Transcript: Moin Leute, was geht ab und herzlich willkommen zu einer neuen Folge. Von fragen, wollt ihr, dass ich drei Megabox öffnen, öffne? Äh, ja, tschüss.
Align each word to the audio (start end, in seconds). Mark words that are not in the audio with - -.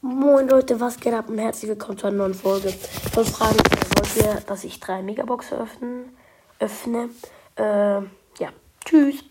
Moin 0.00 0.48
Leute, 0.48 0.78
was 0.78 1.00
geht 1.00 1.12
ab 1.12 1.28
und 1.28 1.38
herzlich 1.38 1.70
willkommen 1.70 1.98
zu 1.98 2.06
einer 2.06 2.18
neuen 2.18 2.34
Folge. 2.34 2.68
Von 2.68 3.24
fragen, 3.24 3.56
wollt 3.56 4.16
ihr, 4.16 4.40
dass 4.46 4.62
ich 4.62 4.78
drei 4.78 5.02
Megabox 5.02 5.52
öffnen, 5.52 6.16
öffne? 6.60 7.08
Äh, 7.56 8.02
ja, 8.38 8.52
tschüss. 8.84 9.24